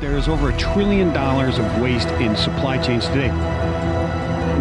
[0.00, 3.30] There is over a trillion dollars of waste in supply chains today.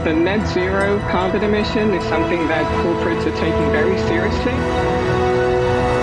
[0.04, 4.54] The net zero carbon emission is something that corporates are taking very seriously.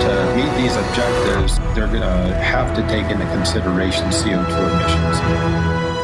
[0.05, 5.94] To meet these objectives, they're going to have to take into consideration CO2 emissions.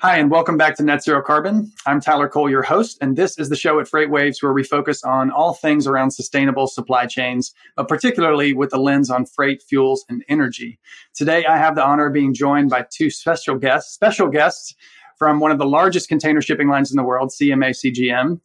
[0.00, 1.72] Hi, and welcome back to Net Zero Carbon.
[1.84, 5.02] I'm Tyler Cole, your host, and this is the show at FreightWaves where we focus
[5.02, 10.04] on all things around sustainable supply chains, but particularly with the lens on freight, fuels,
[10.08, 10.78] and energy.
[11.16, 14.72] Today, I have the honor of being joined by two special guests, special guests
[15.18, 18.40] from one of the largest container shipping lines in the world, CMA CGM.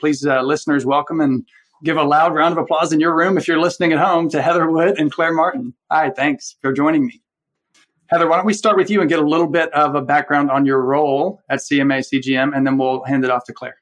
[0.00, 1.44] Please, uh, listeners, welcome and
[1.82, 4.40] give a loud round of applause in your room if you're listening at home to
[4.40, 5.74] Heather Wood and Claire Martin.
[5.90, 7.23] Hi, thanks for joining me.
[8.08, 10.50] Heather, why don't we start with you and get a little bit of a background
[10.50, 13.76] on your role at CMA CGM, and then we'll hand it off to Claire.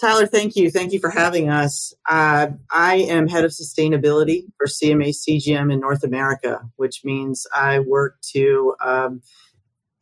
[0.00, 0.70] Tyler, thank you.
[0.70, 1.92] Thank you for having us.
[2.08, 7.80] Uh, I am head of sustainability for CMA CGM in North America, which means I
[7.80, 9.22] work to um,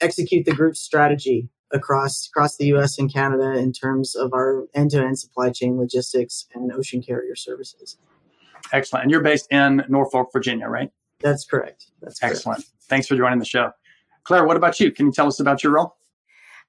[0.00, 2.98] execute the group's strategy across across the U.S.
[2.98, 7.96] and Canada in terms of our end-to-end supply chain logistics and ocean carrier services.
[8.72, 9.05] Excellent.
[9.05, 10.90] And you're based in Norfolk, Virginia, right?
[11.20, 11.86] That's correct.
[12.00, 12.36] That's correct.
[12.36, 12.64] excellent.
[12.89, 13.72] Thanks for joining the show.
[14.25, 14.91] Claire, what about you?
[14.91, 15.97] Can you tell us about your role?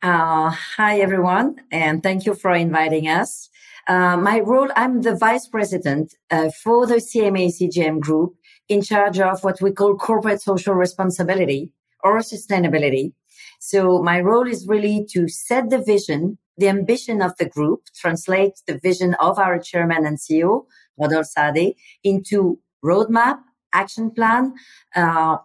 [0.04, 3.50] Uh, hi, everyone, and thank you for inviting us.
[3.88, 8.36] Uh, my role, I'm the vice president uh, for the CMA CGM group
[8.70, 11.72] in charge of what we call corporate social responsibility
[12.04, 13.14] or sustainability.
[13.60, 18.54] So my role is really to set the vision, the ambition of the group, translate
[18.68, 20.66] the vision of our chairman and CEO,
[21.00, 23.40] Rodolphe Saadé, into roadmap,
[23.78, 24.54] action plan,
[24.96, 25.38] uh,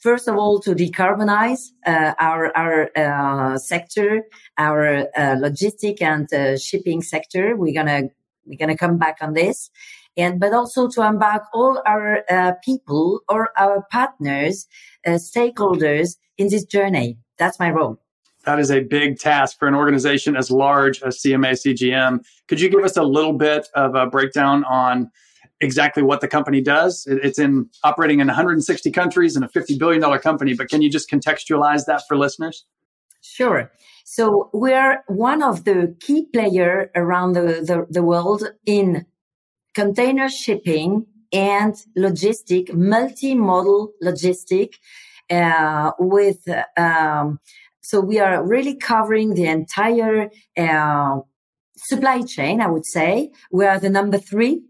[0.00, 4.22] first of all to decarbonize uh, our our uh, sector,
[4.58, 7.56] our uh, logistic and uh, shipping sector.
[7.56, 8.02] We're gonna
[8.46, 9.70] we're gonna come back on this,
[10.16, 14.66] and but also to embark all our uh, people or our partners,
[15.06, 17.18] stakeholders in this journey.
[17.38, 17.98] That's my role.
[18.44, 22.24] That is a big task for an organization as large as CMA CGM.
[22.48, 25.10] Could you give us a little bit of a breakdown on?
[25.60, 27.06] Exactly what the company does.
[27.06, 31.10] It's in operating in 160 countries and a $50 billion company, but can you just
[31.10, 32.64] contextualize that for listeners?
[33.20, 33.70] Sure.
[34.04, 39.06] So we're one of the key player around the, the, the world in
[39.74, 44.74] container shipping and logistic, multimodal logistic,
[45.30, 47.38] uh, with, um,
[47.82, 51.20] so we are really covering the entire, uh,
[51.76, 53.30] supply chain, I would say.
[53.52, 54.62] We are the number three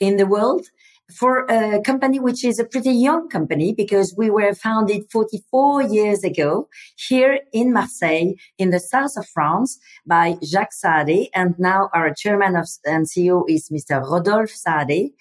[0.00, 0.66] in the world
[1.14, 6.22] for a company which is a pretty young company because we were founded 44 years
[6.22, 11.28] ago here in Marseille in the south of France by Jacques Saadé.
[11.34, 14.02] And now our chairman of, and CEO is Mr.
[14.02, 15.12] Rodolphe Saadé.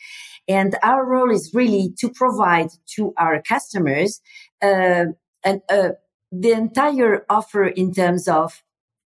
[0.50, 4.22] And our role is really to provide to our customers
[4.62, 5.06] uh,
[5.44, 5.90] an, uh,
[6.32, 8.62] the entire offer in terms of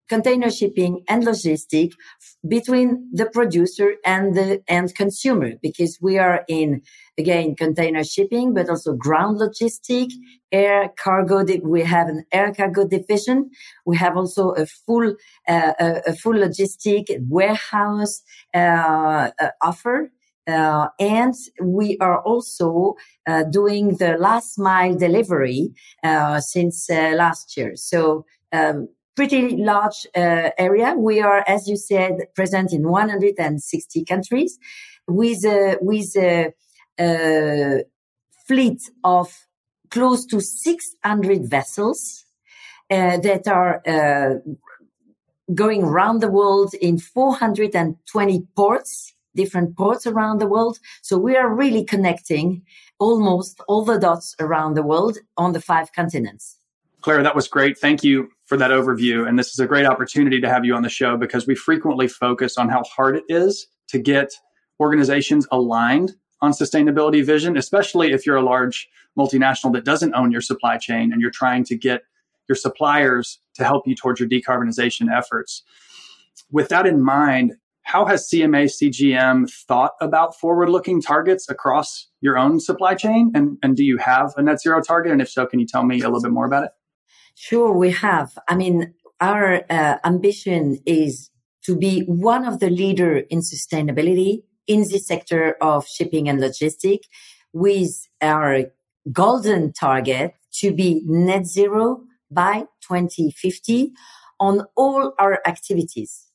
[0.09, 1.91] container shipping and logistic
[2.47, 6.81] between the producer and the end consumer because we are in
[7.17, 10.11] again container shipping but also ground logistic
[10.51, 13.49] air cargo we have an air cargo division.
[13.85, 15.15] We have also a full
[15.47, 18.21] uh, a, full logistic warehouse
[18.53, 20.11] uh, uh, offer
[20.47, 22.95] uh, and we are also
[23.27, 27.75] uh, doing the last mile delivery uh, since last year.
[27.75, 30.95] So um, pretty large uh, area.
[30.97, 34.57] We are, as you said, present in 160 countries
[35.07, 36.53] with a, with a,
[36.99, 37.83] a
[38.47, 39.33] fleet of
[39.89, 42.25] close to 600 vessels
[42.89, 44.39] uh, that are uh,
[45.53, 50.79] going around the world in 420 ports, different ports around the world.
[51.01, 52.63] So we are really connecting
[52.99, 56.57] almost all the dots around the world on the five continents.
[57.03, 57.77] Claire, that was great.
[57.77, 59.27] Thank you for that overview.
[59.27, 62.07] And this is a great opportunity to have you on the show because we frequently
[62.07, 64.31] focus on how hard it is to get
[64.79, 68.87] organizations aligned on sustainability vision, especially if you're a large
[69.19, 72.03] multinational that doesn't own your supply chain and you're trying to get
[72.47, 75.63] your suppliers to help you towards your decarbonization efforts.
[76.51, 82.37] With that in mind, how has CMA CGM thought about forward looking targets across your
[82.37, 83.29] own supply chain?
[83.35, 85.11] And, and do you have a net zero target?
[85.11, 86.71] And if so, can you tell me a little bit more about it?
[87.35, 88.37] Sure, we have.
[88.47, 91.29] I mean, our uh, ambition is
[91.65, 97.07] to be one of the leader in sustainability in the sector of shipping and logistics
[97.51, 98.65] with our
[99.11, 103.91] golden target to be net zero by 2050
[104.39, 106.27] on all our activities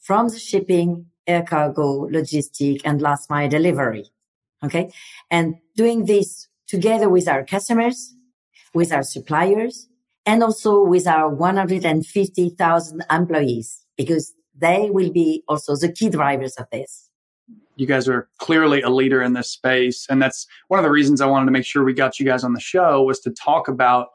[0.00, 4.04] from the shipping, air cargo, logistic and last mile delivery.
[4.62, 4.90] Okay.
[5.30, 8.14] And doing this together with our customers,
[8.74, 9.88] with our suppliers,
[10.26, 16.66] and also with our 150,000 employees, because they will be also the key drivers of
[16.70, 17.10] this.
[17.76, 20.06] You guys are clearly a leader in this space.
[20.08, 22.44] And that's one of the reasons I wanted to make sure we got you guys
[22.44, 24.08] on the show was to talk about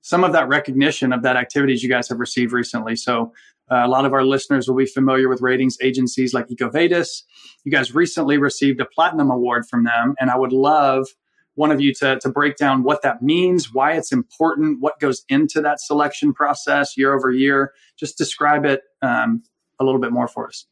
[0.00, 2.96] some of that recognition of that activities you guys have received recently.
[2.96, 3.32] So
[3.70, 7.22] uh, a lot of our listeners will be familiar with ratings agencies like EcoVadis.
[7.64, 11.08] You guys recently received a platinum award from them, and I would love
[11.56, 15.24] one of you to, to break down what that means, why it's important, what goes
[15.28, 17.72] into that selection process year over year.
[17.98, 19.42] Just describe it um,
[19.80, 20.66] a little bit more for us.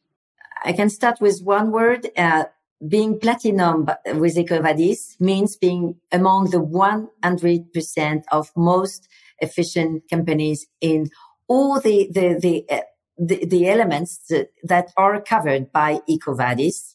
[0.63, 2.07] I can start with one word.
[2.15, 2.45] Uh,
[2.87, 9.07] being platinum with EcoVadis means being among the 100% of most
[9.39, 11.09] efficient companies in
[11.47, 12.81] all the the the uh,
[13.17, 16.94] the, the, elements that, that are covered by EcoVadis.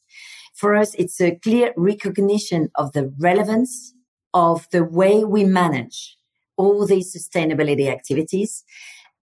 [0.60, 3.94] For us, it's a clear recognition of the relevance
[4.34, 6.18] of the way we manage
[6.58, 8.62] all these sustainability activities.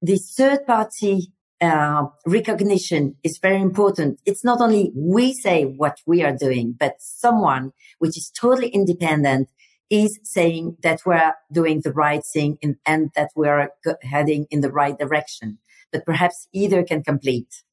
[0.02, 1.32] The third party
[1.62, 4.20] uh, recognition is very important.
[4.26, 9.50] It's not only we say what we are doing, but someone which is totally independent
[9.92, 13.70] is saying that we're doing the right thing in, and that we're
[14.02, 15.60] heading in the right direction.
[15.92, 17.64] But perhaps Heather can complete.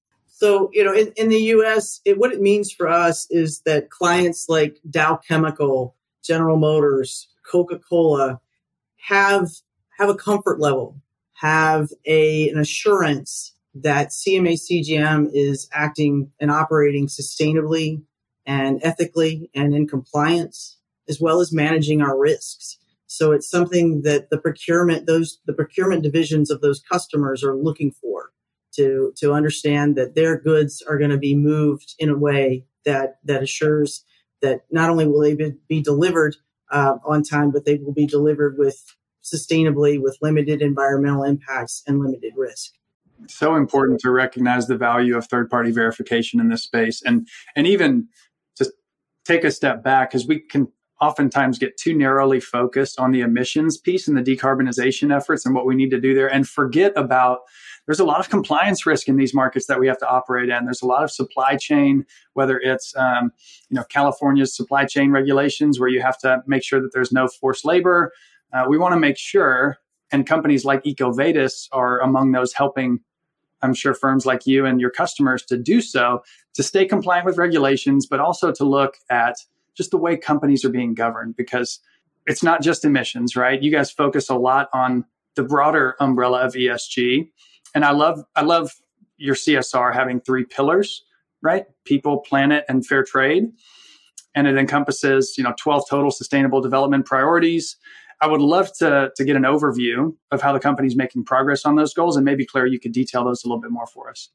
[0.44, 3.88] So, you know, in, in the US, it, what it means for us is that
[3.88, 8.42] clients like Dow Chemical, General Motors, Coca Cola
[9.08, 9.48] have,
[9.98, 11.00] have a comfort level,
[11.32, 18.02] have a, an assurance that CMA CGM is acting and operating sustainably
[18.44, 20.76] and ethically and in compliance
[21.08, 22.76] as well as managing our risks.
[23.06, 27.92] So it's something that the procurement, those, the procurement divisions of those customers are looking
[27.92, 28.30] for
[28.76, 33.18] to, to understand that their goods are going to be moved in a way that,
[33.24, 34.04] that assures
[34.42, 36.36] that not only will they be, delivered
[36.70, 38.84] uh, on time, but they will be delivered with
[39.24, 42.72] sustainably with limited environmental impacts and limited risk.
[43.26, 47.00] So important to recognize the value of third party verification in this space.
[47.02, 48.08] And and even
[48.56, 48.70] to
[49.24, 50.68] take a step back because we can
[51.00, 55.66] oftentimes get too narrowly focused on the emissions piece and the decarbonization efforts and what
[55.66, 57.40] we need to do there and forget about
[57.86, 60.64] there's a lot of compliance risk in these markets that we have to operate in.
[60.64, 63.32] There's a lot of supply chain, whether it's um,
[63.68, 67.28] you know California's supply chain regulations where you have to make sure that there's no
[67.28, 68.12] forced labor.
[68.52, 69.78] Uh, we want to make sure,
[70.12, 73.00] and companies like EcoVadis are among those helping.
[73.62, 76.22] I'm sure firms like you and your customers to do so
[76.54, 79.36] to stay compliant with regulations, but also to look at
[79.74, 81.80] just the way companies are being governed because
[82.26, 83.62] it's not just emissions, right?
[83.62, 85.04] You guys focus a lot on
[85.34, 87.28] the broader umbrella of ESG.
[87.74, 88.70] And I love I love
[89.16, 91.04] your CSR having three pillars,
[91.42, 91.66] right?
[91.84, 93.44] People, planet, and fair trade.
[94.34, 97.76] And it encompasses, you know, 12 total sustainable development priorities.
[98.20, 101.76] I would love to, to get an overview of how the company's making progress on
[101.76, 102.16] those goals.
[102.16, 104.30] And maybe, Claire, you could detail those a little bit more for us.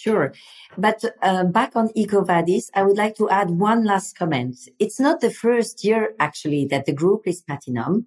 [0.00, 0.32] Sure.
[0.78, 4.56] But uh, back on EcoVadis, I would like to add one last comment.
[4.78, 8.06] It's not the first year actually that the group is platinum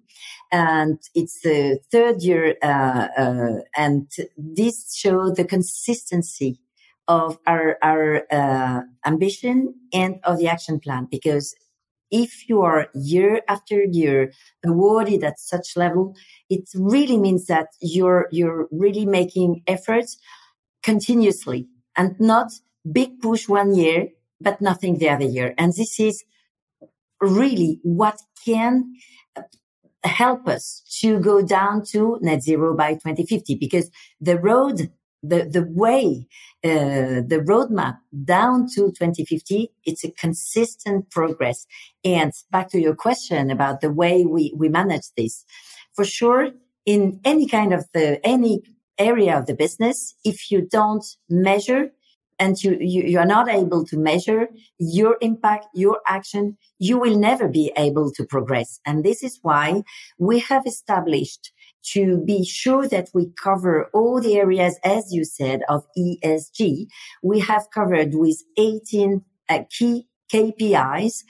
[0.50, 2.56] and it's the third year.
[2.60, 6.58] Uh, uh, and this shows the consistency
[7.06, 11.54] of our, our uh, ambition and of the action plan because
[12.10, 14.32] if you are year after year
[14.66, 16.16] awarded at such level,
[16.50, 20.16] it really means that you're, you're really making efforts
[20.82, 22.52] continuously and not
[22.90, 24.08] big push one year,
[24.40, 25.54] but nothing the other year.
[25.58, 26.24] And this is
[27.20, 28.94] really what can
[30.04, 34.90] help us to go down to net zero by 2050 because the road
[35.22, 36.26] the the way
[36.62, 41.66] uh, the roadmap down to 2050 it's a consistent progress
[42.04, 45.44] and back to your question about the way we we manage this
[45.94, 46.50] for sure
[46.84, 48.62] in any kind of the any
[48.98, 51.90] area of the business, if you don't measure
[52.38, 54.48] and you, you, you are not able to measure
[54.78, 58.80] your impact, your action, you will never be able to progress.
[58.84, 59.82] And this is why
[60.18, 61.52] we have established
[61.92, 66.86] to be sure that we cover all the areas, as you said, of ESG.
[67.22, 71.24] We have covered with 18 uh, key KPIs,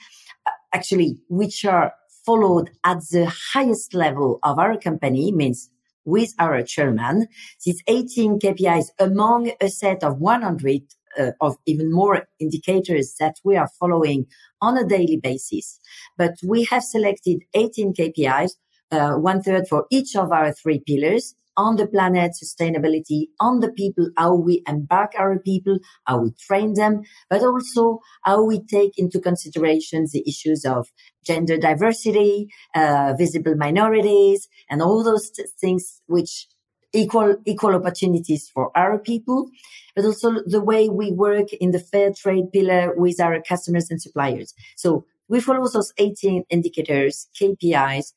[0.45, 1.93] uh, actually, which are
[2.25, 5.69] followed at the highest level of our company, means
[6.05, 7.27] with our chairman.
[7.65, 10.81] These 18 KPIs among a set of 100
[11.17, 14.27] uh, of even more indicators that we are following
[14.61, 15.79] on a daily basis.
[16.17, 18.51] But we have selected 18 KPIs,
[18.91, 21.35] uh, one third for each of our three pillars.
[21.57, 26.73] On the planet, sustainability, on the people, how we embark our people, how we train
[26.73, 30.87] them, but also how we take into consideration the issues of
[31.25, 36.47] gender diversity, uh, visible minorities, and all those t- things which
[36.93, 39.49] equal equal opportunities for our people,
[39.95, 44.01] but also the way we work in the fair trade pillar with our customers and
[44.01, 44.53] suppliers.
[44.77, 48.13] So we follow those 18 indicators, KPIs,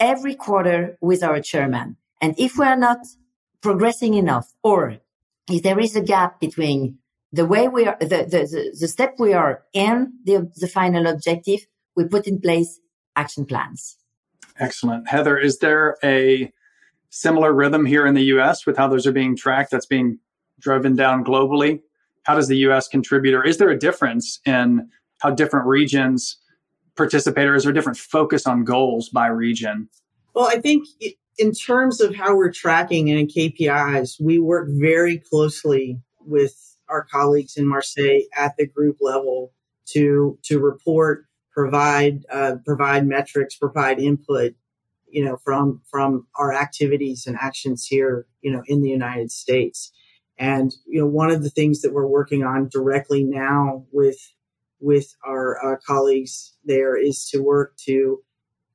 [0.00, 1.96] every quarter with our chairman.
[2.22, 2.98] And if we are not
[3.60, 4.98] progressing enough, or
[5.50, 6.98] if there is a gap between
[7.32, 11.66] the way we are, the, the, the, step we are in, the, the final objective,
[11.96, 12.78] we put in place
[13.16, 13.96] action plans.
[14.58, 15.08] Excellent.
[15.08, 16.52] Heather, is there a
[17.10, 20.18] similar rhythm here in the US with how those are being tracked that's being
[20.60, 21.80] driven down globally?
[22.22, 24.88] How does the US contribute, or is there a difference in
[25.18, 26.36] how different regions
[26.96, 29.88] participate, or is there a different focus on goals by region?
[30.34, 30.86] Well, I think
[31.38, 37.56] in terms of how we're tracking and KPIs, we work very closely with our colleagues
[37.56, 39.52] in Marseille at the group level
[39.86, 44.54] to to report, provide uh, provide metrics, provide input
[45.12, 49.92] you know, from from our activities and actions here, you know, in the United States.
[50.38, 54.18] And you know, one of the things that we're working on directly now with
[54.80, 58.22] with our uh, colleagues there is to work to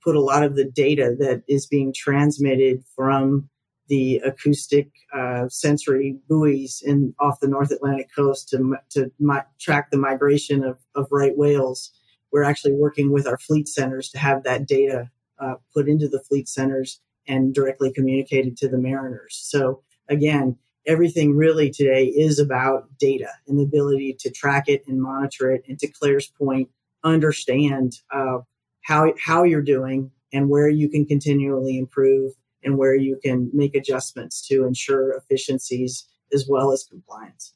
[0.03, 3.49] put a lot of the data that is being transmitted from
[3.87, 9.91] the acoustic uh, sensory buoys in off the North Atlantic coast to to mi- track
[9.91, 11.91] the migration of, of right whales.
[12.31, 16.19] We're actually working with our fleet centers to have that data uh, put into the
[16.19, 19.37] fleet centers and directly communicated to the mariners.
[19.41, 25.01] So again, everything really today is about data and the ability to track it and
[25.01, 25.63] monitor it.
[25.67, 26.69] And to Claire's point,
[27.03, 28.39] understand uh,
[28.87, 33.75] how how you're doing and where you can continually improve and where you can make
[33.75, 37.53] adjustments to ensure efficiencies as well as compliance.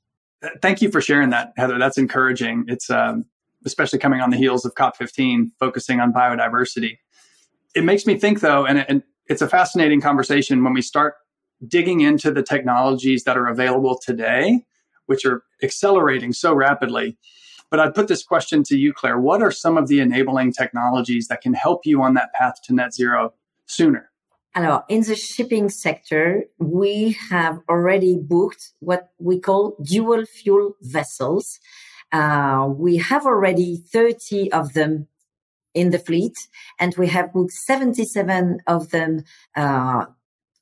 [0.61, 1.77] Thank you for sharing that, Heather.
[1.77, 2.65] That's encouraging.
[2.67, 3.25] It's um,
[3.65, 6.97] especially coming on the heels of COP15, focusing on biodiversity
[7.75, 11.15] it makes me think though, and, and it's a fascinating conversation when we start
[11.67, 14.65] digging into the technologies that are available today,
[15.05, 17.17] which are accelerating so rapidly.
[17.71, 19.17] But I'd put this question to you, Claire.
[19.17, 22.75] What are some of the enabling technologies that can help you on that path to
[22.75, 23.33] net zero
[23.65, 24.11] sooner?
[24.53, 31.59] Alors, in the shipping sector, we have already booked what we call dual fuel vessels.
[32.11, 35.07] Uh, we have already 30 of them
[35.73, 36.35] in the fleet,
[36.77, 39.23] and we have booked 77 of them,
[39.55, 40.07] uh,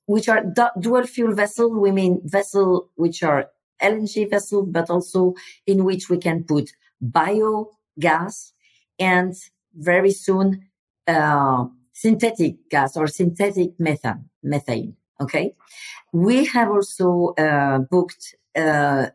[0.05, 1.71] which are du- dual fuel vessel.
[1.71, 3.49] We mean vessel which are
[3.81, 5.33] LNG vessel, but also
[5.65, 6.69] in which we can put
[7.03, 8.51] biogas
[8.99, 9.35] and
[9.75, 10.67] very soon
[11.07, 14.29] uh, synthetic gas or synthetic methane.
[14.43, 14.95] Methane.
[15.21, 15.53] Okay,
[16.13, 19.07] we have also uh, booked uh,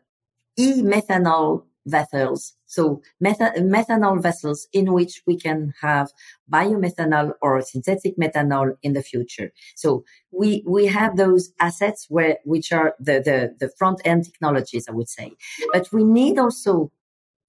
[0.57, 6.11] e-methanol vessels so meth- methanol vessels in which we can have
[6.51, 9.53] biomethanol or synthetic methanol in the future.
[9.75, 14.87] So we, we have those assets where, which are the, the, the front end technologies,
[14.89, 15.31] I would say.
[15.71, 16.91] But we need also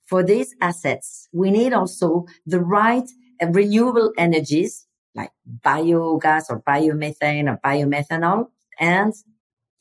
[0.07, 3.09] for these assets, we need also the right
[3.43, 5.31] renewable energies like
[5.65, 8.47] biogas or biomethane or biomethanol
[8.79, 9.15] and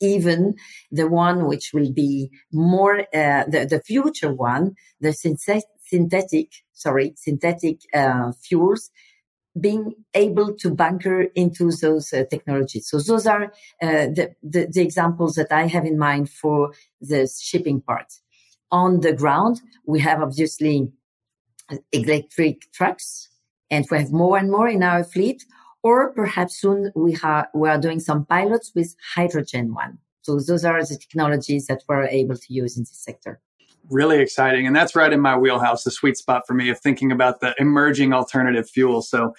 [0.00, 0.54] even
[0.90, 7.80] the one which will be more uh, the, the future one the synthetic sorry synthetic
[7.94, 8.90] uh, fuels
[9.58, 12.88] being able to bunker into those uh, technologies.
[12.90, 13.44] So those are
[13.80, 18.12] uh, the, the, the examples that i have in mind for the shipping part
[18.70, 20.90] on the ground we have obviously
[21.92, 23.28] electric trucks
[23.70, 25.44] and we have more and more in our fleet
[25.82, 29.98] or perhaps soon we, ha- we are doing some pilots with hydrogen one.
[30.22, 33.40] So those are the technologies that we're able to use in this sector.
[33.88, 34.66] Really exciting.
[34.66, 37.54] And that's right in my wheelhouse, the sweet spot for me of thinking about the
[37.60, 39.08] emerging alternative fuels.
[39.08, 39.34] So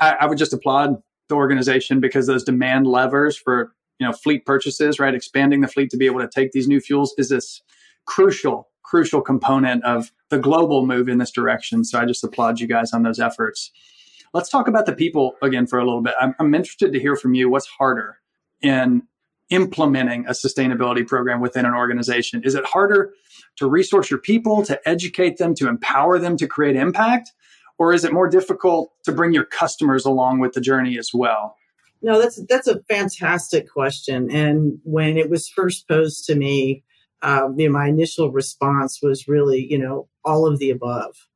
[0.00, 4.46] I, I would just applaud the organization because those demand levers for you know fleet
[4.46, 5.14] purchases, right?
[5.14, 7.60] Expanding the fleet to be able to take these new fuels is this
[8.10, 11.84] crucial, crucial component of the global move in this direction.
[11.84, 13.70] So I just applaud you guys on those efforts.
[14.34, 16.14] Let's talk about the people again for a little bit.
[16.20, 17.48] I'm, I'm interested to hear from you.
[17.48, 18.18] What's harder
[18.62, 19.02] in
[19.50, 22.42] implementing a sustainability program within an organization?
[22.44, 23.12] Is it harder
[23.58, 27.30] to resource your people, to educate them, to empower them to create impact?
[27.78, 31.56] Or is it more difficult to bring your customers along with the journey as well?
[32.02, 34.30] No, that's that's a fantastic question.
[34.32, 36.82] And when it was first posed to me,
[37.22, 41.28] um, you know, my initial response was really, you know, all of the above.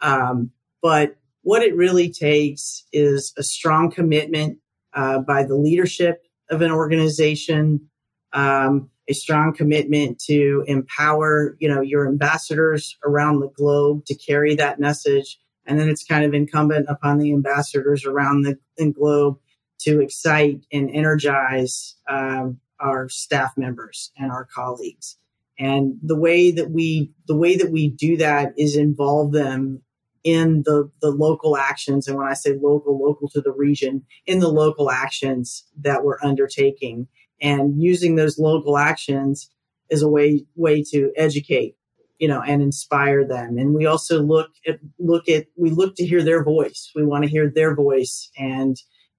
[0.00, 0.50] Um,
[0.82, 4.58] but what it really takes is a strong commitment
[4.94, 7.88] uh, by the leadership of an organization,
[8.32, 14.54] um, a strong commitment to empower, you know, your ambassadors around the globe to carry
[14.54, 15.38] that message.
[15.66, 19.38] And then it's kind of incumbent upon the ambassadors around the, the globe
[19.80, 25.16] to excite and energize um, our staff members and our colleagues.
[25.58, 29.82] And the way that we the way that we do that is involve them
[30.24, 32.08] in the the local actions.
[32.08, 36.18] And when I say local, local to the region, in the local actions that we're
[36.22, 37.06] undertaking,
[37.40, 39.50] and using those local actions
[39.90, 41.76] is a way way to educate
[42.18, 46.06] you know and inspire them and we also look at look at we look to
[46.06, 48.76] hear their voice we want to hear their voice and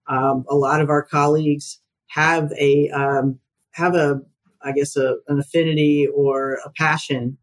[0.08, 3.39] um, a lot of our colleagues have a um,
[3.74, 4.22] have a
[4.63, 7.38] I guess a, an affinity or a passion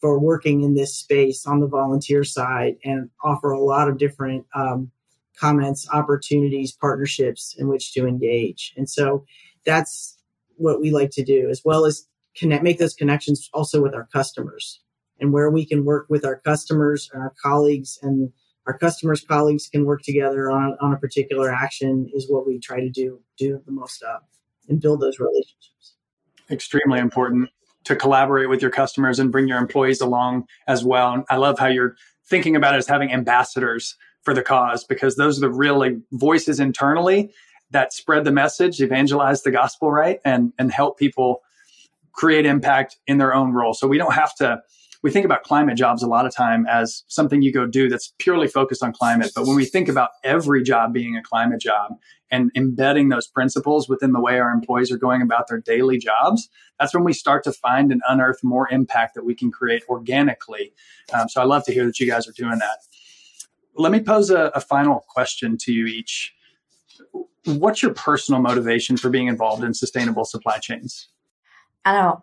[0.00, 4.46] for working in this space on the volunteer side and offer a lot of different
[4.54, 4.90] um,
[5.38, 8.74] comments, opportunities, partnerships in which to engage.
[8.76, 9.24] And so
[9.64, 10.18] that's
[10.56, 14.08] what we like to do, as well as connect, make those connections also with our
[14.12, 14.80] customers
[15.20, 18.32] and where we can work with our customers and our colleagues and
[18.66, 22.80] our customers colleagues can work together on, on a particular action is what we try
[22.80, 24.22] to do do the most of
[24.68, 25.94] and build those relationships.
[26.50, 27.50] Extremely important
[27.84, 31.12] to collaborate with your customers and bring your employees along as well.
[31.12, 35.16] And i love how you're thinking about it as having ambassadors for the cause because
[35.16, 37.32] those are the really voices internally
[37.70, 40.20] that spread the message evangelize the gospel right?
[40.24, 41.42] And and help people
[42.12, 43.74] create impact in their own role.
[43.74, 44.62] So we don't have to
[45.02, 48.14] we think about climate jobs a lot of time as something you go do that's
[48.18, 49.32] purely focused on climate.
[49.34, 51.98] But when we think about every job being a climate job
[52.30, 56.48] and embedding those principles within the way our employees are going about their daily jobs,
[56.78, 60.72] that's when we start to find and unearth more impact that we can create organically.
[61.12, 62.78] Um, so I love to hear that you guys are doing that.
[63.74, 66.32] Let me pose a, a final question to you each.
[67.44, 71.08] What's your personal motivation for being involved in sustainable supply chains?
[71.84, 72.22] Alors,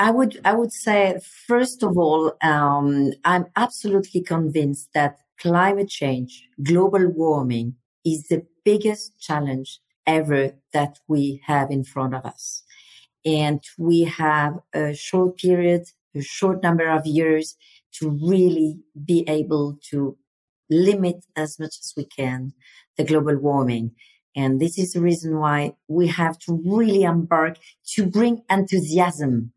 [0.00, 6.48] I would, I would say, first of all, um, I'm absolutely convinced that climate change,
[6.62, 12.62] global warming is the biggest challenge ever that we have in front of us.
[13.26, 15.82] And we have a short period,
[16.16, 17.56] a short number of years
[17.98, 20.16] to really be able to
[20.70, 22.54] limit as much as we can
[22.96, 23.90] the global warming.
[24.34, 27.58] And this is the reason why we have to really embark
[27.96, 29.52] to bring enthusiasm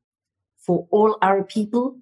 [0.66, 1.98] for all our people,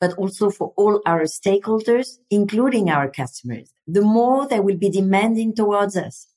[0.00, 3.72] but also for all our stakeholders, including our customers.
[3.86, 6.28] The more they will be demanding towards us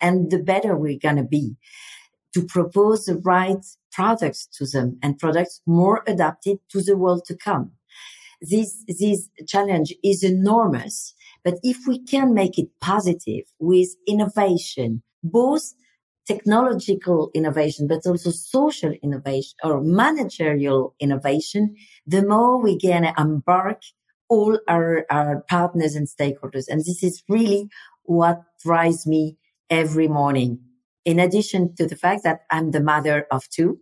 [0.00, 1.56] and the better we're going to be
[2.34, 7.36] to propose the right products to them and products more adapted to the world to
[7.36, 7.72] come.
[8.40, 15.74] This, this challenge is enormous, but if we can make it positive with innovation, both
[16.26, 21.74] technological innovation, but also social innovation or managerial innovation,
[22.06, 23.82] the more we can embark
[24.28, 26.64] all our, our partners and stakeholders.
[26.68, 27.68] And this is really
[28.04, 29.36] what drives me
[29.68, 30.60] every morning.
[31.04, 33.78] In addition to the fact that I'm the mother of two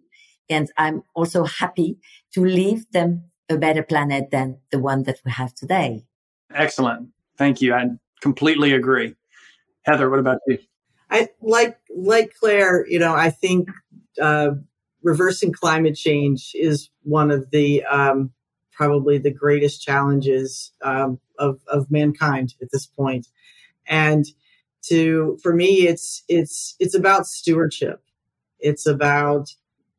[0.48, 1.98] and I'm also happy
[2.34, 6.04] to leave them a better planet than the one that we have today.
[6.52, 7.10] Excellent.
[7.36, 7.74] Thank you.
[7.74, 7.86] I
[8.20, 9.14] completely agree.
[9.82, 10.58] Heather, what about you?
[11.10, 12.86] I like like Claire.
[12.88, 13.68] You know, I think
[14.20, 14.52] uh,
[15.02, 18.32] reversing climate change is one of the um,
[18.72, 23.26] probably the greatest challenges um, of of mankind at this point.
[23.86, 24.26] and
[24.82, 28.02] to for me, it's it's it's about stewardship.
[28.60, 29.50] It's about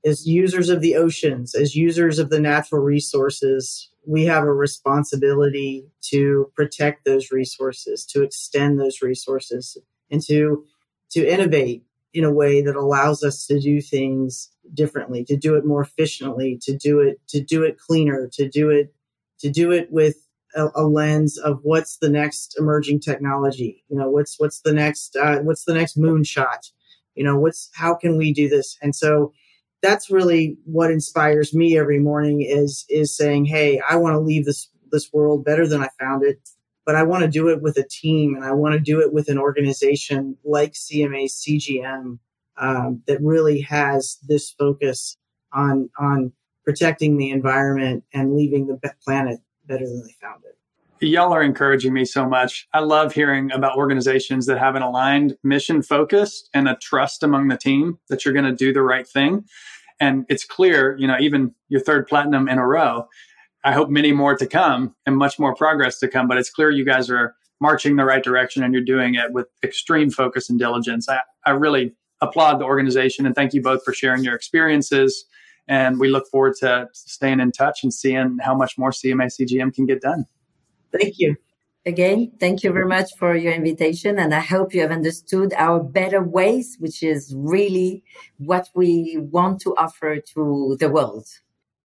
[0.06, 5.86] as users of the oceans, as users of the natural resources, we have a responsibility
[6.02, 9.78] to protect those resources, to extend those resources,
[10.10, 10.66] and to
[11.12, 15.66] to innovate in a way that allows us to do things differently, to do it
[15.66, 18.94] more efficiently, to do it to do it cleaner, to do it
[19.40, 20.16] to do it with
[20.56, 23.84] a, a lens of what's the next emerging technology.
[23.90, 26.72] You know, what's what's the next uh, what's the next moonshot.
[27.16, 28.78] You know, what's how can we do this?
[28.82, 29.34] And so
[29.82, 34.46] that's really what inspires me every morning is is saying, hey, I want to leave
[34.46, 36.40] this this world better than I found it
[36.86, 39.14] but I want to do it with a team and I want to do it
[39.14, 42.20] with an organization like CMA CGM
[42.58, 45.18] um, that really has this focus
[45.54, 46.32] on on
[46.64, 50.58] protecting the environment and leaving the planet better than they found it.
[51.04, 52.68] Y'all are encouraging me so much.
[52.74, 57.48] I love hearing about organizations that have an aligned mission focus and a trust among
[57.48, 59.46] the team that you're going to do the right thing.
[60.00, 63.08] And it's clear, you know, even your third platinum in a row,
[63.64, 66.28] I hope many more to come and much more progress to come.
[66.28, 69.48] But it's clear you guys are marching the right direction and you're doing it with
[69.64, 71.08] extreme focus and diligence.
[71.08, 75.26] I, I really applaud the organization and thank you both for sharing your experiences.
[75.68, 79.74] And we look forward to staying in touch and seeing how much more CMA CGM
[79.74, 80.26] can get done.
[80.92, 81.36] Thank you.
[81.86, 84.20] Again, thank you very much for your invitation.
[84.20, 88.04] And I hope you have understood our better ways, which is really
[88.38, 91.28] what we want to offer to the world.